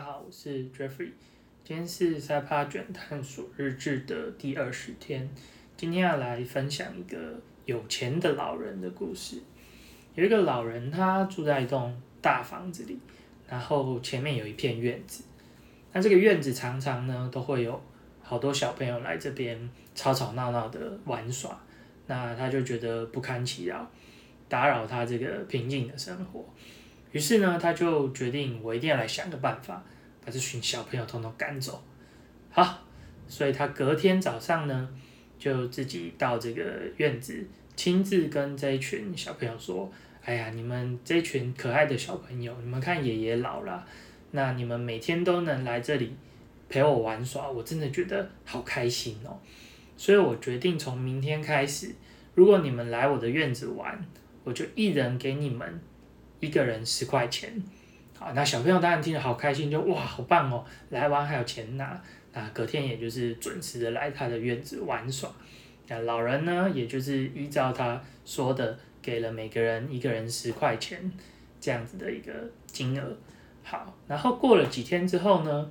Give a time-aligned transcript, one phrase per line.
[0.00, 1.10] 大家好，我是 Jeffrey，
[1.62, 5.28] 今天是塞帕卷探索日志的第二十天。
[5.76, 9.42] 今天要来分享一个有钱的老人的故事。
[10.14, 12.98] 有一个老人，他住在一栋大房子里，
[13.46, 15.22] 然后前面有一片院子。
[15.92, 17.78] 那这个院子常常呢，都会有
[18.22, 21.60] 好多小朋友来这边吵吵闹闹的玩耍。
[22.06, 23.86] 那他就觉得不堪其扰，
[24.48, 26.42] 打扰他这个平静的生活。
[27.12, 29.82] 于是呢，他就决定，我一定要来想个办法，
[30.24, 31.82] 把这群小朋友统统赶走。
[32.50, 32.78] 好，
[33.26, 34.88] 所以他隔天早上呢，
[35.38, 36.62] 就自己到这个
[36.98, 37.44] 院子，
[37.74, 39.90] 亲自跟这一群小朋友说
[40.24, 43.84] ：“哎呀，你们这群可爱的小朋友，你们看爷爷老了，
[44.30, 46.14] 那你们每天都能来这里
[46.68, 49.36] 陪我玩耍，我真的觉得好开心哦。
[49.96, 51.92] 所以我决定从明天开始，
[52.36, 54.00] 如果你们来我的院子玩，
[54.44, 55.80] 我就一人给你们。”
[56.40, 57.62] 一个人十块钱，
[58.18, 65.30] 好，那小朋友当然听得好开心，就哇，好棒哦，来玩还有钱拿，那隔天也就是准时的来他的院子玩耍。
[65.86, 71.12] 那老人呢，也就是依照他说的，给了每个人一个人十块钱
[71.60, 72.32] 这样子的一个
[72.66, 73.16] 金额。
[73.62, 75.70] 好，然后过了几天之后呢，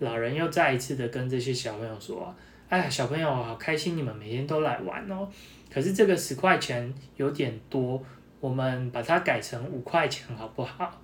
[0.00, 2.34] 老人又再一次的跟这些小朋友说
[2.68, 5.26] ：“哎呀，小朋友好开心，你们每天都来玩哦，
[5.72, 8.02] 可是这个十块钱有点多。”
[8.42, 11.00] 我们把它改成五块钱好不好？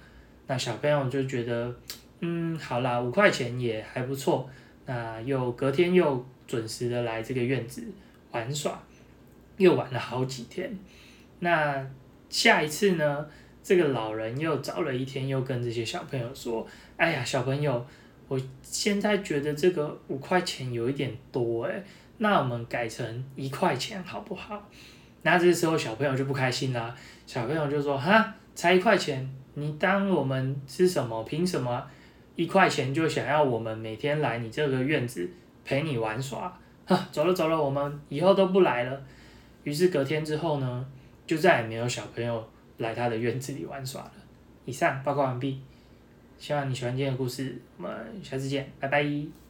[0.48, 1.72] 那小朋友就觉得，
[2.18, 4.50] 嗯，好啦，五块钱也还不错。
[4.86, 7.86] 那又隔天又准时的来这个院子
[8.32, 8.82] 玩耍，
[9.56, 10.76] 又玩了好几天。
[11.38, 11.86] 那
[12.28, 13.26] 下一次呢？
[13.62, 16.66] 这个老人又找了一天，又跟这些小朋友说
[16.96, 17.86] ：“哎呀，小朋友，
[18.26, 21.84] 我现在觉得这个五块钱有一点多诶，
[22.16, 24.68] 那我们改成一块钱好不好？”
[25.22, 26.94] 那这时候小朋友就不开心啦，
[27.26, 31.22] 小朋友就说：“哈，才一块钱，你当我们是什么？
[31.24, 31.84] 凭什么
[32.36, 35.28] 一块钱就想要我们每天来你这个院子
[35.64, 36.56] 陪你玩耍？
[36.86, 39.00] 哈，走了走了，我们以后都不来了。”
[39.64, 40.86] 于是隔天之后呢，
[41.26, 42.48] 就再也没有小朋友
[42.78, 44.12] 来他的院子里玩耍了。
[44.64, 45.60] 以上报告完毕，
[46.38, 47.90] 希望你喜欢今天的故事，我们
[48.22, 49.47] 下次见，拜拜。